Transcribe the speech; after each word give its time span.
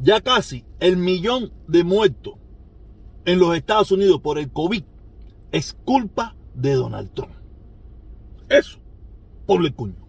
ya 0.00 0.20
casi 0.20 0.64
el 0.80 0.96
millón 0.96 1.52
de 1.68 1.84
muertos 1.84 2.34
en 3.24 3.38
los 3.38 3.56
Estados 3.56 3.92
Unidos 3.92 4.20
por 4.20 4.38
el 4.38 4.50
COVID 4.50 4.82
es 5.52 5.74
culpa 5.84 6.34
de 6.54 6.74
Donald 6.74 7.12
Trump. 7.14 7.32
Eso, 8.48 8.78
por 9.46 9.64
el 9.64 9.74
cuño. 9.74 10.02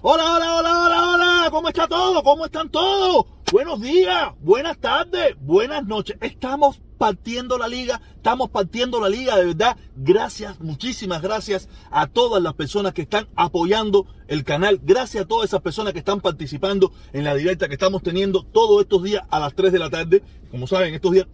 Hola, 0.00 0.36
hola, 0.36 0.56
hola, 0.56 0.80
hola, 0.80 1.08
hola. 1.08 1.48
¿Cómo 1.50 1.68
está 1.68 1.88
todo? 1.88 2.22
¿Cómo 2.22 2.44
están 2.44 2.68
todos? 2.70 3.26
Buenos 3.50 3.80
días, 3.80 4.34
buenas 4.42 4.76
tardes, 4.76 5.34
buenas 5.40 5.86
noches. 5.86 6.18
Estamos 6.20 6.82
partiendo 6.98 7.56
la 7.56 7.66
liga, 7.66 7.98
estamos 8.14 8.50
partiendo 8.50 9.00
la 9.00 9.08
liga, 9.08 9.38
de 9.38 9.46
verdad. 9.46 9.78
Gracias, 9.96 10.60
muchísimas 10.60 11.22
gracias 11.22 11.66
a 11.90 12.08
todas 12.08 12.42
las 12.42 12.52
personas 12.52 12.92
que 12.92 13.00
están 13.00 13.26
apoyando 13.36 14.06
el 14.26 14.44
canal. 14.44 14.78
Gracias 14.82 15.24
a 15.24 15.26
todas 15.26 15.48
esas 15.48 15.62
personas 15.62 15.94
que 15.94 16.00
están 16.00 16.20
participando 16.20 16.92
en 17.14 17.24
la 17.24 17.34
directa 17.34 17.68
que 17.68 17.74
estamos 17.74 18.02
teniendo 18.02 18.42
todos 18.42 18.82
estos 18.82 19.02
días 19.02 19.22
a 19.30 19.40
las 19.40 19.54
3 19.54 19.72
de 19.72 19.78
la 19.78 19.88
tarde. 19.88 20.22
Como 20.50 20.66
saben, 20.66 20.92
estos 20.92 21.12
días 21.12 21.26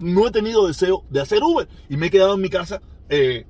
no 0.00 0.26
he 0.26 0.32
tenido 0.32 0.66
deseo 0.66 1.04
de 1.10 1.20
hacer 1.20 1.44
Uber 1.44 1.68
y 1.88 1.96
me 1.96 2.08
he 2.08 2.10
quedado 2.10 2.34
en 2.34 2.40
mi 2.40 2.50
casa 2.50 2.82
eh, 3.08 3.46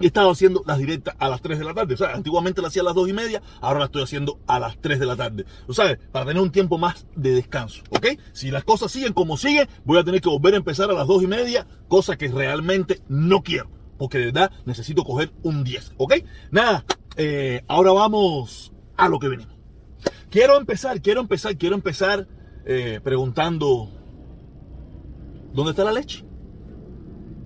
he 0.00 0.06
estado 0.06 0.30
haciendo 0.30 0.62
las 0.66 0.78
directas 0.78 1.14
a 1.18 1.28
las 1.28 1.40
3 1.40 1.58
de 1.58 1.64
la 1.64 1.74
tarde. 1.74 1.94
O 1.94 1.96
sea, 1.96 2.14
antiguamente 2.14 2.62
las 2.62 2.70
hacía 2.70 2.82
a 2.82 2.86
las 2.86 2.94
2 2.94 3.08
y 3.08 3.12
media, 3.12 3.42
ahora 3.60 3.80
las 3.80 3.88
estoy 3.88 4.02
haciendo 4.02 4.38
a 4.46 4.58
las 4.58 4.78
3 4.80 4.98
de 4.98 5.06
la 5.06 5.16
tarde. 5.16 5.44
O 5.66 5.74
sea, 5.74 5.98
para 6.12 6.26
tener 6.26 6.42
un 6.42 6.50
tiempo 6.50 6.78
más 6.78 7.06
de 7.14 7.32
descanso, 7.32 7.82
¿ok? 7.90 8.06
Si 8.32 8.50
las 8.50 8.64
cosas 8.64 8.90
siguen 8.92 9.12
como 9.12 9.36
siguen, 9.36 9.68
voy 9.84 9.98
a 9.98 10.04
tener 10.04 10.20
que 10.20 10.28
volver 10.28 10.54
a 10.54 10.58
empezar 10.58 10.90
a 10.90 10.94
las 10.94 11.06
2 11.06 11.22
y 11.22 11.26
media, 11.26 11.66
cosa 11.88 12.16
que 12.16 12.28
realmente 12.28 13.00
no 13.08 13.42
quiero. 13.42 13.70
Porque 13.98 14.18
de 14.18 14.26
verdad 14.26 14.50
necesito 14.66 15.04
coger 15.04 15.32
un 15.42 15.64
10, 15.64 15.92
¿ok? 15.96 16.14
Nada, 16.50 16.84
eh, 17.16 17.62
ahora 17.66 17.92
vamos 17.92 18.72
a 18.96 19.08
lo 19.08 19.18
que 19.18 19.28
venimos. 19.28 19.54
Quiero 20.30 20.58
empezar, 20.58 21.00
quiero 21.00 21.20
empezar, 21.20 21.56
quiero 21.56 21.74
empezar 21.74 22.28
eh, 22.66 23.00
preguntando, 23.02 23.90
¿dónde 25.54 25.70
está 25.70 25.84
la 25.84 25.92
leche? 25.92 26.24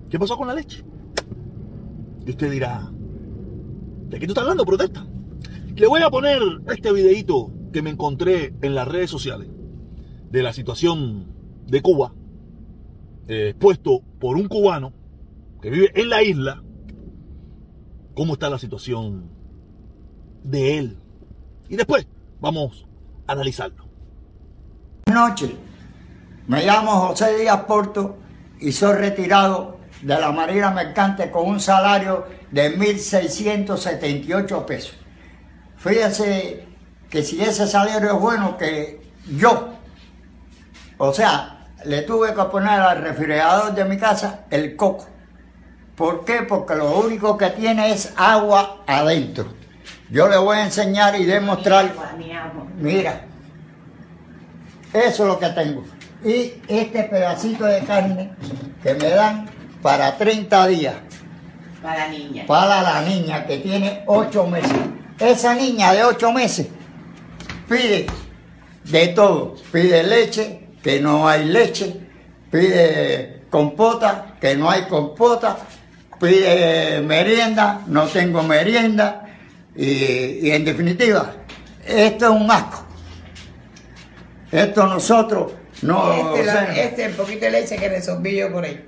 ¿Qué 0.09 0.19
pasó 0.19 0.35
con 0.35 0.47
la 0.47 0.53
leche? 0.53 0.83
Y 2.25 2.31
usted 2.31 2.51
dirá, 2.51 2.91
¿de 4.09 4.19
qué 4.19 4.25
tú 4.25 4.31
estás 4.31 4.43
hablando? 4.43 4.65
Protesta. 4.65 5.05
Le 5.75 5.87
voy 5.87 6.01
a 6.01 6.09
poner 6.09 6.41
este 6.67 6.91
videito 6.91 7.51
que 7.73 7.81
me 7.81 7.89
encontré 7.89 8.53
en 8.61 8.75
las 8.75 8.87
redes 8.87 9.09
sociales 9.09 9.49
de 10.29 10.43
la 10.43 10.53
situación 10.53 11.33
de 11.67 11.81
Cuba, 11.81 12.13
eh, 13.27 13.55
puesto 13.57 14.01
por 14.19 14.35
un 14.35 14.47
cubano 14.47 14.93
que 15.61 15.69
vive 15.69 15.91
en 15.95 16.09
la 16.09 16.21
isla, 16.21 16.61
cómo 18.13 18.33
está 18.33 18.49
la 18.49 18.59
situación 18.59 19.29
de 20.43 20.77
él. 20.77 20.97
Y 21.69 21.75
después 21.77 22.07
vamos 22.39 22.85
a 23.25 23.31
analizarlo. 23.31 23.85
Buenas 25.05 25.29
noches, 25.29 25.51
me 26.47 26.65
llamo 26.65 26.91
José 26.91 27.37
Díaz 27.37 27.63
Porto 27.63 28.17
y 28.59 28.71
soy 28.71 28.95
retirado 28.95 29.80
de 30.01 30.19
la 30.19 30.31
Marina 30.31 30.71
Mercante 30.71 31.29
con 31.29 31.47
un 31.47 31.59
salario 31.59 32.25
de 32.49 32.77
1.678 32.77 34.65
pesos. 34.65 34.95
Fíjese 35.77 36.67
que 37.09 37.23
si 37.23 37.41
ese 37.41 37.67
salario 37.67 38.13
es 38.13 38.19
bueno, 38.19 38.57
que 38.57 39.01
yo, 39.37 39.73
o 40.97 41.13
sea, 41.13 41.67
le 41.85 42.01
tuve 42.03 42.33
que 42.33 42.43
poner 42.43 42.79
al 42.79 43.01
refrigerador 43.01 43.73
de 43.73 43.85
mi 43.85 43.97
casa 43.97 44.41
el 44.49 44.75
coco. 44.75 45.07
¿Por 45.95 46.25
qué? 46.25 46.43
Porque 46.47 46.75
lo 46.75 46.99
único 46.99 47.37
que 47.37 47.49
tiene 47.49 47.91
es 47.91 48.13
agua 48.15 48.83
adentro. 48.87 49.53
Yo 50.09 50.27
le 50.27 50.37
voy 50.37 50.57
a 50.57 50.65
enseñar 50.65 51.19
y 51.19 51.25
demostrar. 51.25 51.91
Mira, 52.77 53.21
eso 54.93 55.23
es 55.23 55.29
lo 55.29 55.39
que 55.39 55.49
tengo. 55.49 55.83
Y 56.23 56.53
este 56.67 57.03
pedacito 57.03 57.65
de 57.65 57.79
carne 57.81 58.31
que 58.83 58.93
me 58.93 59.09
dan 59.09 59.49
para 59.81 60.17
30 60.17 60.67
días. 60.67 60.95
Para 61.81 62.07
la 62.07 62.07
niña. 62.09 62.45
Para 62.45 62.81
la 62.81 63.01
niña 63.01 63.45
que 63.47 63.57
tiene 63.57 64.03
8 64.05 64.47
meses. 64.47 64.71
Esa 65.19 65.55
niña 65.55 65.93
de 65.93 66.03
8 66.03 66.31
meses 66.31 66.67
pide 67.67 68.05
de 68.83 69.07
todo. 69.09 69.55
Pide 69.71 70.03
leche, 70.03 70.67
que 70.83 70.99
no 70.99 71.27
hay 71.27 71.45
leche. 71.45 71.95
Pide 72.51 73.43
compota, 73.49 74.35
que 74.39 74.55
no 74.55 74.69
hay 74.69 74.83
compota. 74.83 75.57
Pide 76.19 77.01
merienda, 77.01 77.81
no 77.87 78.05
tengo 78.07 78.43
merienda. 78.43 79.25
Y, 79.75 80.47
y 80.47 80.51
en 80.51 80.65
definitiva, 80.65 81.33
esto 81.85 82.25
es 82.25 82.31
un 82.41 82.51
asco. 82.51 82.85
Esto 84.51 84.85
nosotros 84.85 85.53
no... 85.81 86.33
Este, 86.35 86.43
la- 86.45 86.75
este 86.75 87.05
el 87.05 87.13
poquito 87.13 87.45
de 87.45 87.51
leche 87.51 87.77
que 87.77 87.87
resolví 87.89 88.35
yo 88.35 88.51
por 88.51 88.65
ahí. 88.65 88.85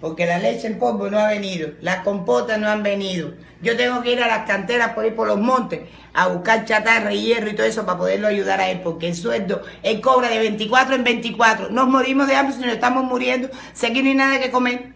Porque 0.00 0.26
la 0.26 0.38
leche 0.38 0.66
en 0.66 0.78
polvo 0.78 1.08
no 1.08 1.18
ha 1.18 1.28
venido, 1.28 1.70
las 1.80 2.00
compotas 2.00 2.58
no 2.58 2.68
han 2.68 2.82
venido. 2.82 3.32
Yo 3.62 3.76
tengo 3.76 4.02
que 4.02 4.12
ir 4.12 4.22
a 4.22 4.26
las 4.28 4.46
canteras 4.46 4.90
por 4.92 5.06
ir 5.06 5.14
por 5.14 5.26
los 5.26 5.38
montes 5.38 5.80
a 6.12 6.28
buscar 6.28 6.64
chatarra 6.66 7.12
y 7.14 7.22
hierro 7.24 7.48
y 7.48 7.54
todo 7.56 7.66
eso 7.66 7.86
para 7.86 7.98
poderlo 7.98 8.26
ayudar 8.28 8.60
a 8.60 8.68
él, 8.68 8.80
porque 8.84 9.08
el 9.08 9.14
sueldo, 9.16 9.62
él 9.82 10.00
cobra 10.02 10.28
de 10.28 10.38
24 10.38 10.94
en 10.96 11.04
24. 11.04 11.70
Nos 11.70 11.88
morimos 11.88 12.26
de 12.26 12.36
hambre 12.36 12.54
si 12.54 12.60
nos 12.62 12.72
estamos 12.74 13.04
muriendo, 13.04 13.48
sé 13.72 13.92
que 13.92 14.02
no 14.02 14.08
hay 14.10 14.14
nada 14.14 14.38
que 14.38 14.50
comer. 14.50 14.92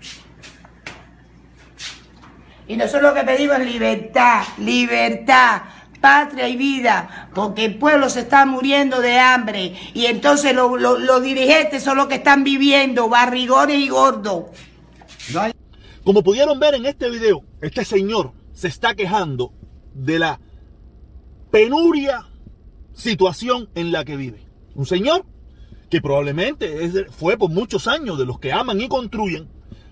Y 2.69 2.77
nosotros 2.77 3.03
lo 3.03 3.15
que 3.15 3.25
pedimos 3.25 3.59
es 3.59 3.67
libertad, 3.67 4.43
libertad, 4.59 5.63
patria 6.01 6.49
y 6.49 6.57
vida, 6.57 7.29
porque 7.35 7.65
el 7.65 7.79
pueblo 7.79 8.09
se 8.09 8.21
está 8.21 8.47
muriendo 8.47 9.01
de 9.01 9.19
hambre 9.19 9.75
y 9.93 10.07
entonces 10.07 10.55
lo- 10.55 10.77
lo- 10.77 10.99
los 10.99 11.23
dirigentes 11.23 11.83
son 11.83 11.97
los 11.97 12.07
que 12.07 12.15
están 12.17 12.45
viviendo, 12.45 13.09
barrigones 13.09 13.79
y 13.79 13.89
gordos. 13.89 14.45
Como 16.05 16.23
pudieron 16.23 16.59
ver 16.59 16.75
en 16.75 16.87
este 16.87 17.11
video, 17.11 17.45
este 17.61 17.85
señor 17.85 18.33
se 18.53 18.69
está 18.69 18.95
quejando 18.95 19.53
de 19.95 20.19
la 20.19 20.41
penuria 21.51 22.27
situación 22.95 23.69
en 23.75 23.93
la 23.93 24.05
que 24.05 24.17
vive. 24.17 24.47
Un 24.75 24.87
señor 24.87 25.27
que 25.91 26.01
probablemente 26.01 27.07
fue 27.11 27.37
por 27.37 27.51
muchos 27.51 27.87
años 27.87 28.19
de 28.19 28.25
los 28.25 28.39
que 28.39 28.53
aman 28.53 28.81
y 28.81 28.89
construyen, 28.89 29.49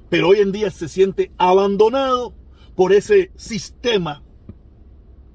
pero 0.08 0.28
hoy 0.28 0.38
en 0.38 0.52
día 0.52 0.70
se 0.70 0.88
siente 0.88 1.32
abandonado 1.36 2.34
por 2.74 2.92
ese 2.92 3.32
sistema 3.36 4.22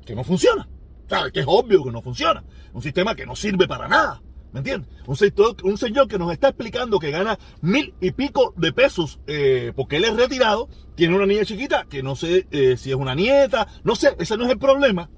que 0.05 0.15
no 0.15 0.23
funciona. 0.23 0.67
¿Sabes? 1.07 1.33
Que 1.33 1.41
es 1.41 1.45
obvio 1.47 1.83
que 1.83 1.91
no 1.91 2.01
funciona. 2.01 2.43
Un 2.73 2.81
sistema 2.81 3.15
que 3.15 3.25
no 3.25 3.35
sirve 3.35 3.67
para 3.67 3.87
nada. 3.87 4.21
¿Me 4.53 4.59
entiendes? 4.59 4.87
Un, 5.07 5.77
señor 5.77 6.07
que 6.07 6.19
nos 6.19 6.31
está 6.31 6.49
explicando 6.49 6.99
que 6.99 7.09
gana 7.09 7.39
mil 7.61 7.95
y 7.99 8.11
pico 8.11 8.53
de 8.55 8.71
pesos 8.71 9.19
eh, 9.25 9.73
porque 9.75 9.97
él 9.97 10.05
es 10.05 10.15
retirado, 10.15 10.69
tiene 10.95 11.15
una 11.15 11.25
niña 11.25 11.43
chiquita 11.43 11.87
que 11.89 12.03
no 12.03 12.15
sé 12.15 12.45
eh, 12.51 12.77
si 12.77 12.91
es 12.91 12.95
una 12.95 13.15
nieta, 13.15 13.67
no 13.83 13.95
sé, 13.95 14.15
ese 14.19 14.37
no 14.37 14.45
es 14.45 14.51
el 14.51 14.59
problema. 14.59 15.09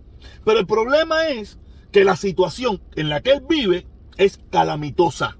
Pero 0.45 0.59
el 0.59 0.65
problema 0.65 1.27
es 1.27 1.59
que 1.91 2.05
la 2.05 2.15
situación 2.15 2.81
en 2.95 3.09
la 3.09 3.19
que 3.19 3.33
él 3.33 3.43
vive 3.47 3.85
es 4.15 4.39
calamitosa. 4.49 5.37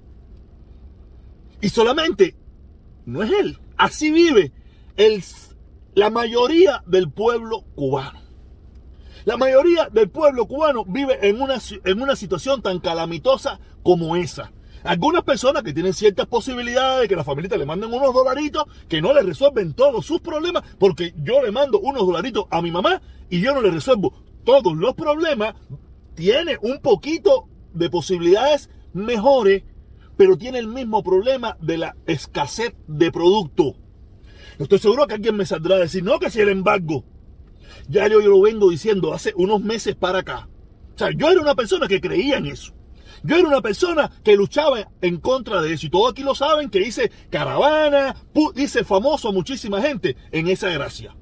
Y 1.62 1.70
solamente, 1.70 2.36
no 3.06 3.22
es 3.22 3.32
él, 3.32 3.58
así 3.78 4.10
vive 4.10 4.52
el, 4.96 5.24
la 5.94 6.10
mayoría 6.10 6.84
del 6.86 7.10
pueblo 7.10 7.62
cubano. 7.74 8.25
La 9.26 9.36
mayoría 9.36 9.88
del 9.90 10.08
pueblo 10.08 10.46
cubano 10.46 10.84
vive 10.84 11.18
en 11.28 11.42
una, 11.42 11.58
en 11.84 12.00
una 12.00 12.14
situación 12.14 12.62
tan 12.62 12.78
calamitosa 12.78 13.58
como 13.82 14.14
esa. 14.14 14.52
Algunas 14.84 15.24
personas 15.24 15.64
que 15.64 15.72
tienen 15.72 15.94
ciertas 15.94 16.26
posibilidades 16.26 17.00
de 17.00 17.08
que 17.08 17.16
la 17.16 17.24
familia 17.24 17.58
le 17.58 17.66
manden 17.66 17.92
unos 17.92 18.14
dolaritos 18.14 18.66
que 18.88 19.02
no 19.02 19.12
le 19.12 19.22
resuelven 19.22 19.74
todos 19.74 20.06
sus 20.06 20.20
problemas, 20.20 20.62
porque 20.78 21.12
yo 21.24 21.42
le 21.42 21.50
mando 21.50 21.80
unos 21.80 22.06
dolaritos 22.06 22.44
a 22.50 22.62
mi 22.62 22.70
mamá 22.70 23.02
y 23.28 23.40
yo 23.40 23.52
no 23.52 23.62
le 23.62 23.72
resuelvo 23.72 24.14
todos 24.44 24.76
los 24.76 24.94
problemas, 24.94 25.56
tiene 26.14 26.56
un 26.62 26.78
poquito 26.78 27.48
de 27.74 27.90
posibilidades 27.90 28.70
mejores, 28.92 29.64
pero 30.16 30.38
tiene 30.38 30.60
el 30.60 30.68
mismo 30.68 31.02
problema 31.02 31.56
de 31.60 31.78
la 31.78 31.96
escasez 32.06 32.76
de 32.86 33.10
producto. 33.10 33.74
Estoy 34.60 34.78
seguro 34.78 35.08
que 35.08 35.14
alguien 35.14 35.36
me 35.36 35.46
saldrá 35.46 35.74
a 35.74 35.80
decir, 35.80 36.04
no, 36.04 36.20
que 36.20 36.30
si 36.30 36.40
el 36.40 36.48
embargo. 36.48 37.02
Ya 37.88 38.08
yo, 38.08 38.20
yo 38.20 38.30
lo 38.30 38.40
vengo 38.40 38.70
diciendo 38.70 39.12
hace 39.12 39.32
unos 39.36 39.60
meses 39.62 39.94
para 39.94 40.20
acá. 40.20 40.48
O 40.94 40.98
sea, 40.98 41.10
yo 41.14 41.30
era 41.30 41.40
una 41.40 41.54
persona 41.54 41.86
que 41.86 42.00
creía 42.00 42.38
en 42.38 42.46
eso. 42.46 42.72
Yo 43.22 43.36
era 43.36 43.48
una 43.48 43.60
persona 43.60 44.10
que 44.22 44.36
luchaba 44.36 44.90
en 45.00 45.18
contra 45.18 45.62
de 45.62 45.72
eso. 45.72 45.86
Y 45.86 45.90
todos 45.90 46.12
aquí 46.12 46.22
lo 46.22 46.34
saben 46.34 46.70
que 46.70 46.80
hice 46.80 47.10
caravana, 47.30 48.16
hice 48.54 48.84
famoso 48.84 49.28
a 49.28 49.32
muchísima 49.32 49.80
gente 49.80 50.16
en 50.32 50.48
esa 50.48 50.70
gracia. 50.70 51.16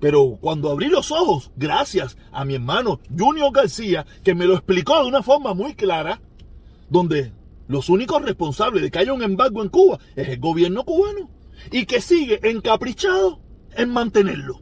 Pero 0.00 0.38
cuando 0.40 0.70
abrí 0.70 0.88
los 0.88 1.10
ojos, 1.10 1.50
gracias 1.56 2.16
a 2.30 2.44
mi 2.44 2.54
hermano 2.54 3.00
Junior 3.16 3.52
García, 3.52 4.06
que 4.22 4.34
me 4.34 4.46
lo 4.46 4.54
explicó 4.54 5.02
de 5.02 5.08
una 5.08 5.22
forma 5.22 5.54
muy 5.54 5.74
clara, 5.74 6.20
donde 6.88 7.32
los 7.66 7.88
únicos 7.88 8.22
responsables 8.22 8.82
de 8.82 8.90
que 8.90 8.98
haya 9.00 9.12
un 9.12 9.22
embargo 9.22 9.62
en 9.62 9.68
Cuba 9.68 9.98
es 10.14 10.28
el 10.28 10.38
gobierno 10.38 10.84
cubano. 10.84 11.30
y 11.72 11.86
que 11.86 12.00
sigue 12.00 12.38
encaprichado 12.48 13.40
en 13.72 13.90
mantenerlo. 13.90 14.60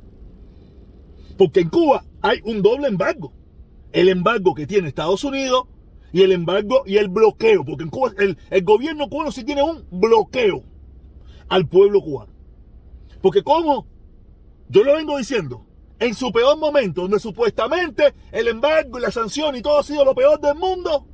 Porque 1.37 1.61
en 1.61 1.71
Cuba 1.71 2.05
hay 2.23 2.41
un 2.45 2.63
doble 2.63 2.89
embargo. 2.89 3.33
El 3.93 4.09
embargo 4.09 4.55
que 4.55 4.67
tiene 4.67 4.89
Estados 4.89 5.25
Unidos 5.25 5.65
y 6.13 6.23
el 6.23 6.33
embargo 6.33 6.83
y 6.87 6.97
el 6.97 7.09
bloqueo. 7.09 7.65
Porque 7.65 7.85
en 7.85 7.91
Cuba 7.91 8.13
el, 8.19 8.39
el 8.51 8.65
gobierno 8.65 9.09
cubano 9.09 9.33
sí 9.33 9.45
tiene 9.45 9.63
un 9.63 9.85
bloqueo 9.91 10.65
al 11.49 11.69
pueblo 11.69 12.01
cubano. 12.01 12.33
Porque 13.21 13.43
como 13.43 13.87
yo 14.69 14.83
lo 14.83 14.95
vengo 14.95 15.17
diciendo, 15.17 15.67
en 15.99 16.15
su 16.15 16.33
peor 16.33 16.59
momento, 16.59 17.03
donde 17.03 17.19
supuestamente 17.19 18.15
el 18.33 18.49
embargo 18.49 18.99
y 18.99 19.03
la 19.03 19.11
sanción 19.11 19.57
y 19.57 19.63
todo 19.63 19.79
ha 19.79 19.83
sido 19.83 20.05
lo 20.05 20.15
peor 20.15 20.41
del 20.41 20.57
mundo, 20.57 21.07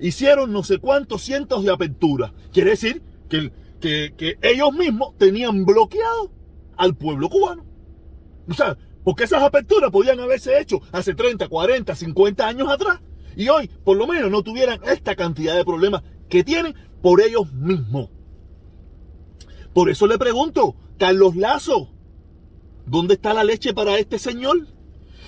hicieron 0.00 0.52
no 0.52 0.62
sé 0.62 0.78
cuántos 0.78 1.22
cientos 1.22 1.64
de 1.64 1.72
aperturas. 1.72 2.32
Quiere 2.52 2.70
decir 2.70 3.02
que, 3.28 3.52
que, 3.80 4.14
que 4.16 4.38
ellos 4.42 4.72
mismos 4.72 5.16
tenían 5.18 5.64
bloqueado 5.64 6.30
al 6.76 6.96
pueblo 6.96 7.28
cubano. 7.28 7.64
O 8.48 8.54
sea, 8.54 8.76
porque 9.06 9.22
esas 9.22 9.40
aperturas 9.40 9.92
podían 9.92 10.18
haberse 10.18 10.60
hecho 10.60 10.80
hace 10.90 11.14
30, 11.14 11.46
40, 11.46 11.94
50 11.94 12.44
años 12.44 12.68
atrás. 12.68 13.00
Y 13.36 13.48
hoy, 13.48 13.68
por 13.68 13.96
lo 13.96 14.04
menos, 14.04 14.32
no 14.32 14.42
tuvieran 14.42 14.80
esta 14.84 15.14
cantidad 15.14 15.54
de 15.54 15.64
problemas 15.64 16.02
que 16.28 16.42
tienen 16.42 16.74
por 17.02 17.20
ellos 17.20 17.52
mismos. 17.52 18.10
Por 19.72 19.90
eso 19.90 20.08
le 20.08 20.18
pregunto, 20.18 20.74
Carlos 20.98 21.36
Lazo, 21.36 21.88
¿dónde 22.84 23.14
está 23.14 23.32
la 23.32 23.44
leche 23.44 23.72
para 23.72 23.96
este 23.96 24.18
señor? 24.18 24.66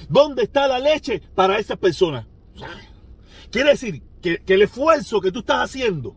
¿Dónde 0.08 0.42
está 0.42 0.66
la 0.66 0.80
leche 0.80 1.22
para 1.36 1.60
esa 1.60 1.76
persona? 1.76 2.26
Quiere 3.52 3.70
decir 3.70 4.02
que, 4.20 4.38
que 4.38 4.54
el 4.54 4.62
esfuerzo 4.62 5.20
que 5.20 5.30
tú 5.30 5.38
estás 5.38 5.70
haciendo 5.70 6.16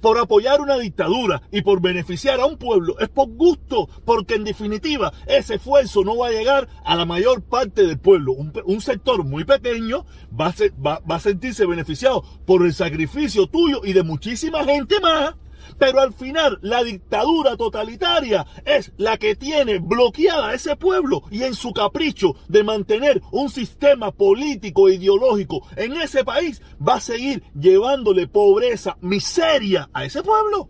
por 0.00 0.18
apoyar 0.18 0.60
una 0.60 0.76
dictadura 0.76 1.42
y 1.50 1.62
por 1.62 1.80
beneficiar 1.80 2.40
a 2.40 2.46
un 2.46 2.56
pueblo 2.56 2.98
es 2.98 3.08
por 3.08 3.28
gusto, 3.28 3.88
porque 4.04 4.34
en 4.34 4.44
definitiva 4.44 5.12
ese 5.26 5.54
esfuerzo 5.56 6.04
no 6.04 6.16
va 6.16 6.28
a 6.28 6.32
llegar 6.32 6.68
a 6.84 6.96
la 6.96 7.04
mayor 7.04 7.42
parte 7.42 7.86
del 7.86 7.98
pueblo. 7.98 8.32
Un, 8.32 8.52
un 8.64 8.80
sector 8.80 9.24
muy 9.24 9.44
pequeño 9.44 10.06
va 10.38 10.46
a, 10.46 10.52
ser, 10.52 10.72
va, 10.84 11.00
va 11.00 11.16
a 11.16 11.20
sentirse 11.20 11.66
beneficiado 11.66 12.22
por 12.46 12.64
el 12.64 12.74
sacrificio 12.74 13.46
tuyo 13.46 13.82
y 13.84 13.92
de 13.92 14.02
muchísima 14.02 14.64
gente 14.64 15.00
más 15.00 15.34
pero 15.78 16.00
al 16.00 16.12
final 16.12 16.58
la 16.62 16.82
dictadura 16.82 17.56
totalitaria 17.56 18.46
es 18.64 18.92
la 18.96 19.16
que 19.16 19.36
tiene 19.36 19.78
bloqueada 19.78 20.48
a 20.48 20.54
ese 20.54 20.76
pueblo 20.76 21.22
y 21.30 21.42
en 21.42 21.54
su 21.54 21.72
capricho 21.72 22.34
de 22.48 22.64
mantener 22.64 23.22
un 23.32 23.50
sistema 23.50 24.10
político 24.12 24.88
e 24.88 24.94
ideológico 24.94 25.66
en 25.76 25.92
ese 25.94 26.24
país 26.24 26.62
va 26.86 26.94
a 26.94 27.00
seguir 27.00 27.42
llevándole 27.58 28.26
pobreza, 28.26 28.96
miseria 29.00 29.88
a 29.92 30.04
ese 30.04 30.22
pueblo. 30.22 30.68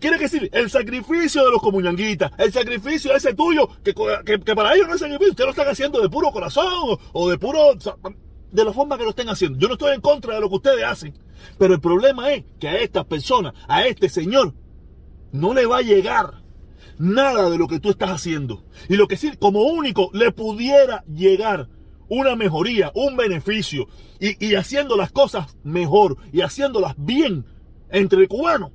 Quiere 0.00 0.16
decir, 0.18 0.48
el 0.52 0.70
sacrificio 0.70 1.44
de 1.44 1.50
los 1.50 1.60
comunanguitas, 1.60 2.30
el 2.38 2.52
sacrificio 2.52 3.14
ese 3.14 3.34
tuyo, 3.34 3.68
que, 3.82 3.92
que, 4.24 4.54
para 4.54 4.74
ellos 4.74 4.86
no 4.86 4.94
es 4.94 5.00
sacrificio, 5.00 5.30
ustedes 5.30 5.46
lo 5.46 5.50
están 5.50 5.68
haciendo 5.68 6.00
de 6.00 6.08
puro 6.08 6.30
corazón 6.30 6.98
o 7.12 7.28
de 7.28 7.36
puro 7.36 7.72
de 8.50 8.64
la 8.64 8.72
forma 8.72 8.96
que 8.96 9.04
lo 9.04 9.10
estén 9.10 9.28
haciendo. 9.28 9.58
Yo 9.58 9.68
no 9.68 9.74
estoy 9.74 9.94
en 9.94 10.00
contra 10.00 10.34
de 10.34 10.40
lo 10.40 10.48
que 10.48 10.56
ustedes 10.56 10.84
hacen. 10.84 11.14
Pero 11.58 11.74
el 11.74 11.80
problema 11.80 12.32
es 12.32 12.44
que 12.58 12.68
a 12.68 12.78
estas 12.78 13.04
personas, 13.04 13.54
a 13.68 13.86
este 13.86 14.08
señor, 14.08 14.54
no 15.32 15.54
le 15.54 15.66
va 15.66 15.78
a 15.78 15.82
llegar 15.82 16.42
nada 16.98 17.50
de 17.50 17.58
lo 17.58 17.68
que 17.68 17.80
tú 17.80 17.90
estás 17.90 18.10
haciendo. 18.10 18.64
Y 18.88 18.96
lo 18.96 19.06
que 19.08 19.16
sí, 19.16 19.36
como 19.38 19.62
único, 19.62 20.10
le 20.12 20.32
pudiera 20.32 21.04
llegar 21.04 21.68
una 22.08 22.36
mejoría, 22.36 22.90
un 22.94 23.16
beneficio, 23.16 23.86
y, 24.18 24.44
y 24.44 24.54
haciendo 24.54 24.96
las 24.96 25.12
cosas 25.12 25.56
mejor 25.62 26.16
y 26.32 26.40
haciéndolas 26.40 26.94
bien 26.96 27.44
entre 27.90 28.26
cubanos, 28.26 28.72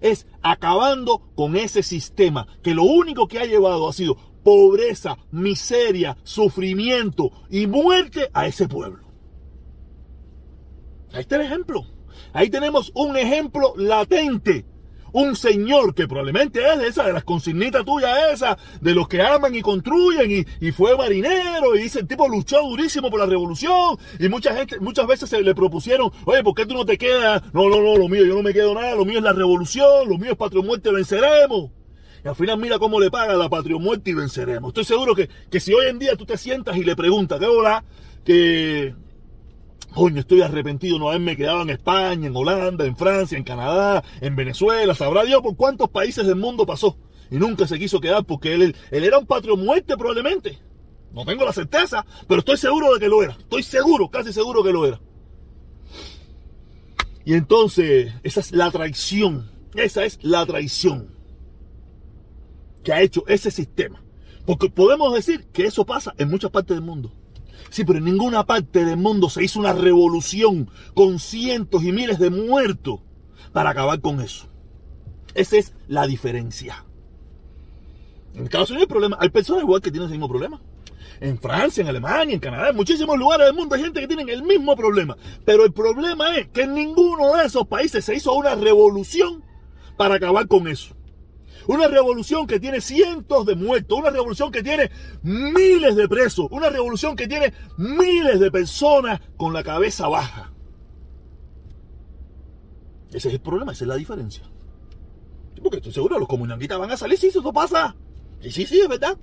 es 0.00 0.26
acabando 0.42 1.30
con 1.34 1.56
ese 1.56 1.82
sistema 1.82 2.46
que 2.62 2.74
lo 2.74 2.82
único 2.82 3.28
que 3.28 3.38
ha 3.38 3.44
llevado 3.44 3.88
ha 3.88 3.92
sido 3.92 4.16
pobreza, 4.42 5.16
miseria, 5.30 6.16
sufrimiento 6.22 7.30
y 7.50 7.66
muerte 7.66 8.28
a 8.32 8.46
ese 8.46 8.68
pueblo. 8.68 9.04
Ahí 11.12 11.20
está 11.20 11.36
el 11.36 11.42
ejemplo. 11.42 11.84
Ahí 12.32 12.50
tenemos 12.50 12.90
un 12.94 13.16
ejemplo 13.16 13.74
latente. 13.76 14.64
Un 15.14 15.36
señor 15.36 15.94
que 15.94 16.08
probablemente 16.08 16.66
es 16.72 16.78
de 16.78 16.86
esa, 16.86 17.04
de 17.04 17.12
las 17.12 17.24
consignitas 17.24 17.84
tuyas 17.84 18.32
esa, 18.32 18.56
de 18.80 18.94
los 18.94 19.08
que 19.08 19.20
aman 19.20 19.54
y 19.54 19.60
construyen 19.60 20.46
y, 20.58 20.72
fue 20.72 20.96
marinero 20.96 21.76
y 21.76 21.82
dice 21.82 22.00
el 22.00 22.08
tipo 22.08 22.26
luchó 22.28 22.62
durísimo 22.62 23.10
por 23.10 23.20
la 23.20 23.26
revolución 23.26 23.98
y 24.18 24.30
mucha 24.30 24.54
gente, 24.54 24.80
muchas 24.80 25.06
veces 25.06 25.28
se 25.28 25.42
le 25.42 25.54
propusieron, 25.54 26.10
oye, 26.24 26.42
¿por 26.42 26.54
qué 26.54 26.64
tú 26.64 26.72
no 26.72 26.86
te 26.86 26.96
quedas? 26.96 27.42
No, 27.52 27.68
no, 27.68 27.82
no, 27.82 27.98
lo 27.98 28.08
mío, 28.08 28.24
yo 28.24 28.36
no 28.36 28.42
me 28.42 28.54
quedo 28.54 28.72
nada, 28.72 28.94
lo 28.94 29.04
mío 29.04 29.18
es 29.18 29.24
la 29.24 29.34
revolución, 29.34 30.08
lo 30.08 30.16
mío 30.16 30.32
es 30.32 30.38
patria 30.38 30.62
muerte, 30.62 30.90
venceremos. 30.90 31.70
Y 32.24 32.28
al 32.28 32.36
final 32.36 32.58
mira 32.58 32.78
cómo 32.78 33.00
le 33.00 33.10
paga 33.10 33.34
la 33.34 33.48
patria 33.48 33.76
muerte 33.78 34.10
y 34.10 34.14
venceremos. 34.14 34.68
Estoy 34.68 34.84
seguro 34.84 35.14
que, 35.14 35.28
que 35.50 35.60
si 35.60 35.72
hoy 35.74 35.86
en 35.88 35.98
día 35.98 36.16
tú 36.16 36.24
te 36.24 36.38
sientas 36.38 36.76
y 36.76 36.84
le 36.84 36.94
preguntas, 36.94 37.40
¿qué 37.40 37.46
hola? 37.46 37.84
Que 38.24 38.94
Coño, 39.92 40.20
estoy 40.20 40.40
arrepentido 40.40 40.98
no 40.98 41.10
haberme 41.10 41.36
quedado 41.36 41.62
en 41.62 41.70
España, 41.70 42.26
en 42.26 42.34
Holanda, 42.34 42.86
en 42.86 42.96
Francia, 42.96 43.36
en 43.36 43.44
Canadá, 43.44 44.02
en 44.22 44.34
Venezuela. 44.36 44.94
Sabrá 44.94 45.22
Dios 45.24 45.42
por 45.42 45.54
cuántos 45.56 45.90
países 45.90 46.26
del 46.26 46.36
mundo 46.36 46.64
pasó. 46.64 46.96
Y 47.30 47.36
nunca 47.36 47.66
se 47.66 47.78
quiso 47.78 48.00
quedar 48.00 48.24
porque 48.24 48.54
él, 48.54 48.74
él 48.90 49.04
era 49.04 49.18
un 49.18 49.26
patrio 49.26 49.56
muerte 49.56 49.96
probablemente. 49.96 50.58
No 51.12 51.26
tengo 51.26 51.44
la 51.44 51.52
certeza, 51.52 52.06
pero 52.26 52.38
estoy 52.38 52.56
seguro 52.56 52.94
de 52.94 53.00
que 53.00 53.08
lo 53.08 53.22
era. 53.22 53.32
Estoy 53.32 53.62
seguro, 53.62 54.08
casi 54.08 54.32
seguro 54.32 54.62
que 54.62 54.72
lo 54.72 54.86
era. 54.86 55.00
Y 57.24 57.34
entonces, 57.34 58.14
esa 58.22 58.40
es 58.40 58.52
la 58.52 58.70
traición. 58.70 59.50
Esa 59.74 60.04
es 60.04 60.18
la 60.22 60.46
traición 60.46 61.21
que 62.82 62.92
ha 62.92 63.00
hecho 63.00 63.24
ese 63.26 63.50
sistema. 63.50 64.02
Porque 64.46 64.68
podemos 64.68 65.14
decir 65.14 65.46
que 65.52 65.64
eso 65.66 65.86
pasa 65.86 66.14
en 66.18 66.28
muchas 66.28 66.50
partes 66.50 66.76
del 66.76 66.84
mundo. 66.84 67.12
Sí, 67.70 67.84
pero 67.84 67.98
en 67.98 68.04
ninguna 68.04 68.44
parte 68.44 68.84
del 68.84 68.96
mundo 68.96 69.30
se 69.30 69.42
hizo 69.44 69.58
una 69.58 69.72
revolución 69.72 70.68
con 70.94 71.18
cientos 71.18 71.82
y 71.84 71.92
miles 71.92 72.18
de 72.18 72.30
muertos 72.30 73.00
para 73.52 73.70
acabar 73.70 74.00
con 74.00 74.20
eso. 74.20 74.46
Esa 75.34 75.56
es 75.56 75.72
la 75.88 76.06
diferencia. 76.06 76.84
En 78.34 78.44
Estados 78.44 78.70
Unidos 78.70 78.86
hay 78.88 78.92
problema. 78.92 79.16
Hay 79.20 79.30
personas 79.30 79.62
igual 79.62 79.80
que 79.80 79.90
tienen 79.90 80.06
ese 80.06 80.14
mismo 80.14 80.28
problema. 80.28 80.60
En 81.20 81.38
Francia, 81.38 81.82
en 81.82 81.88
Alemania, 81.88 82.34
en 82.34 82.40
Canadá, 82.40 82.70
en 82.70 82.76
muchísimos 82.76 83.16
lugares 83.16 83.46
del 83.46 83.54
mundo 83.54 83.74
hay 83.74 83.82
gente 83.82 84.00
que 84.00 84.08
tiene 84.08 84.30
el 84.32 84.42
mismo 84.42 84.74
problema. 84.74 85.16
Pero 85.44 85.64
el 85.64 85.72
problema 85.72 86.36
es 86.36 86.48
que 86.48 86.62
en 86.62 86.74
ninguno 86.74 87.36
de 87.36 87.46
esos 87.46 87.66
países 87.66 88.04
se 88.04 88.14
hizo 88.14 88.32
una 88.34 88.54
revolución 88.54 89.44
para 89.96 90.16
acabar 90.16 90.48
con 90.48 90.66
eso. 90.66 90.94
Una 91.66 91.88
revolución 91.88 92.46
que 92.46 92.60
tiene 92.60 92.80
cientos 92.80 93.46
de 93.46 93.54
muertos, 93.54 93.98
una 93.98 94.10
revolución 94.10 94.50
que 94.50 94.62
tiene 94.62 94.90
miles 95.22 95.96
de 95.96 96.08
presos, 96.08 96.48
una 96.50 96.70
revolución 96.70 97.16
que 97.16 97.28
tiene 97.28 97.52
miles 97.76 98.40
de 98.40 98.50
personas 98.50 99.20
con 99.36 99.52
la 99.52 99.62
cabeza 99.62 100.08
baja. 100.08 100.52
Ese 103.12 103.28
es 103.28 103.34
el 103.34 103.40
problema, 103.40 103.72
esa 103.72 103.84
es 103.84 103.88
la 103.88 103.96
diferencia. 103.96 104.44
Porque 105.62 105.76
estoy 105.76 105.92
seguro, 105.92 106.18
los 106.18 106.28
comunanguitas 106.28 106.78
van 106.78 106.90
a 106.90 106.96
salir, 106.96 107.18
sí, 107.18 107.28
eso 107.28 107.52
pasa. 107.52 107.94
Y 108.42 108.50
sí, 108.50 108.66
sí, 108.66 108.80
es 108.80 108.88
verdad. 108.88 109.16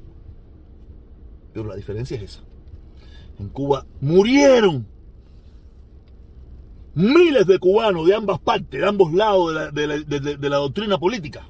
Pero 1.53 1.67
la 1.67 1.75
diferencia 1.75 2.15
es 2.17 2.23
esa. 2.23 2.43
En 3.39 3.49
Cuba 3.49 3.85
murieron 3.99 4.87
miles 6.93 7.47
de 7.47 7.59
cubanos 7.59 8.07
de 8.07 8.15
ambas 8.15 8.39
partes, 8.39 8.79
de 8.79 8.87
ambos 8.87 9.13
lados 9.13 9.73
de 9.73 10.49
la, 10.49 10.57
doctrina 10.57 10.97
política 10.97 11.47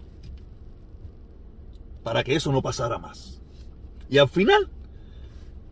para 2.10 2.24
que 2.24 2.36
eso 2.36 2.52
no 2.52 2.64
pasara 2.64 2.98
más. 2.98 3.40
Y 4.10 4.18
al 4.18 4.28
final, 4.28 4.72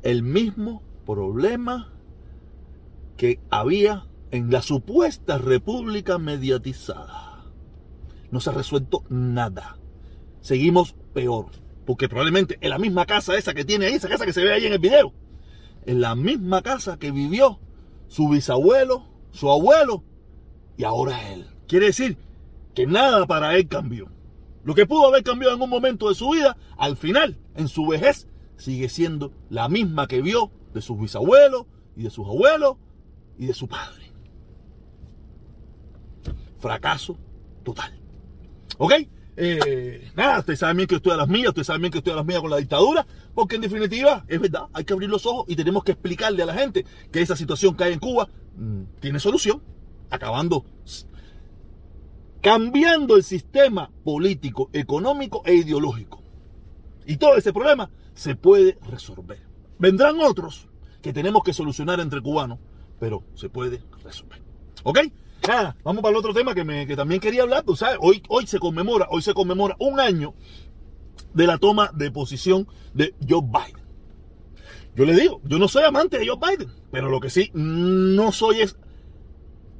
el 0.03 0.21
mismo 0.21 0.83
problema 1.03 1.91
que 3.17 3.39
había 3.49 4.05
en 4.29 4.51
la 4.51 4.61
supuesta 4.61 5.39
república 5.39 6.19
mediatizada. 6.19 7.43
No 8.29 8.39
se 8.39 8.51
ha 8.51 8.53
resuelto 8.53 9.03
nada. 9.09 9.79
Seguimos 10.41 10.93
peor. 11.15 11.47
Porque 11.87 12.07
probablemente 12.07 12.59
en 12.61 12.69
la 12.69 12.77
misma 12.77 13.07
casa 13.07 13.35
esa 13.35 13.55
que 13.55 13.65
tiene 13.65 13.87
ahí, 13.87 13.95
esa 13.95 14.07
casa 14.07 14.27
que 14.27 14.33
se 14.33 14.43
ve 14.43 14.53
ahí 14.53 14.67
en 14.67 14.73
el 14.73 14.79
video, 14.79 15.13
en 15.87 16.01
la 16.01 16.13
misma 16.13 16.61
casa 16.61 16.99
que 16.99 17.09
vivió 17.09 17.59
su 18.09 18.29
bisabuelo, 18.29 19.07
su 19.31 19.49
abuelo 19.49 20.03
y 20.77 20.83
ahora 20.83 21.33
él. 21.33 21.47
Quiere 21.67 21.87
decir 21.87 22.15
que 22.75 22.85
nada 22.85 23.25
para 23.25 23.55
él 23.55 23.67
cambió. 23.67 24.15
Lo 24.67 24.75
que 24.75 24.85
pudo 24.85 25.07
haber 25.07 25.23
cambiado 25.23 25.55
en 25.55 25.61
un 25.61 25.69
momento 25.69 26.09
de 26.09 26.15
su 26.15 26.29
vida, 26.31 26.57
al 26.77 26.97
final, 26.97 27.37
en 27.55 27.69
su 27.69 27.87
vejez, 27.87 28.27
sigue 28.57 28.89
siendo 28.89 29.31
la 29.49 29.69
misma 29.69 30.09
que 30.09 30.21
vio 30.21 30.51
de 30.73 30.81
sus 30.81 30.99
bisabuelos 30.99 31.67
y 31.95 32.03
de 32.03 32.09
sus 32.09 32.27
abuelos 32.27 32.75
y 33.37 33.45
de 33.45 33.53
su 33.53 33.69
padre. 33.69 34.11
Fracaso 36.59 37.17
total. 37.63 37.97
¿Ok? 38.77 38.91
Eh, 39.37 40.11
nada, 40.17 40.39
ustedes 40.39 40.59
saben 40.59 40.75
bien 40.75 40.87
que 40.87 40.95
estoy 40.95 41.13
a 41.13 41.17
las 41.17 41.29
mías, 41.29 41.47
ustedes 41.47 41.67
saben 41.67 41.83
bien 41.83 41.91
que 41.93 41.99
estoy 41.99 42.11
a 42.11 42.17
las 42.17 42.25
mías 42.25 42.41
con 42.41 42.51
la 42.51 42.57
dictadura, 42.57 43.07
porque 43.33 43.55
en 43.55 43.61
definitiva, 43.61 44.25
es 44.27 44.41
verdad, 44.41 44.63
hay 44.73 44.83
que 44.83 44.91
abrir 44.91 45.09
los 45.09 45.25
ojos 45.25 45.45
y 45.47 45.55
tenemos 45.55 45.85
que 45.85 45.93
explicarle 45.93 46.43
a 46.43 46.45
la 46.45 46.53
gente 46.53 46.85
que 47.09 47.21
esa 47.21 47.37
situación 47.37 47.77
que 47.77 47.85
hay 47.85 47.93
en 47.93 47.99
Cuba 47.99 48.27
mmm, 48.57 48.81
tiene 48.99 49.21
solución, 49.21 49.63
acabando 50.09 50.65
cambiando 52.47 53.17
el 53.17 53.23
sistema 53.23 53.91
político, 54.05 54.69
económico 54.71 55.41
e 55.45 55.55
ideológico. 55.55 56.23
Y 57.05 57.17
todo 57.17 57.35
ese 57.35 57.51
problema 57.51 57.91
se 58.13 58.37
puede 58.37 58.77
resolver. 58.89 59.41
Vendrán 59.77 60.21
otros 60.21 60.69
que 61.01 61.11
tenemos 61.11 61.43
que 61.43 61.51
solucionar 61.51 61.99
entre 61.99 62.21
cubanos, 62.21 62.59
pero 63.01 63.25
se 63.33 63.49
puede 63.49 63.83
resolver. 64.01 64.41
¿Ok? 64.83 64.99
Ah, 65.49 65.75
vamos 65.83 66.01
para 66.01 66.13
el 66.13 66.19
otro 66.19 66.33
tema 66.33 66.55
que, 66.55 66.63
me, 66.63 66.87
que 66.87 66.95
también 66.95 67.19
quería 67.19 67.41
hablar. 67.41 67.63
Tú 67.63 67.75
sabes, 67.75 67.97
hoy, 67.99 68.23
hoy 68.29 68.47
se 68.47 68.59
conmemora, 68.59 69.07
hoy 69.09 69.21
se 69.21 69.33
conmemora 69.33 69.75
un 69.79 69.99
año 69.99 70.33
de 71.33 71.47
la 71.47 71.57
toma 71.57 71.91
de 71.95 72.11
posición 72.11 72.65
de 72.93 73.13
Joe 73.27 73.41
Biden. 73.41 73.85
Yo 74.95 75.03
le 75.03 75.15
digo, 75.15 75.41
yo 75.43 75.59
no 75.59 75.67
soy 75.67 75.83
amante 75.83 76.17
de 76.17 76.25
Joe 76.25 76.39
Biden, 76.39 76.71
pero 76.91 77.09
lo 77.09 77.19
que 77.19 77.29
sí 77.29 77.51
no 77.53 78.31
soy 78.31 78.61
es 78.61 78.77